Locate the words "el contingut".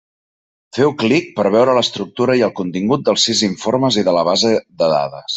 2.47-3.03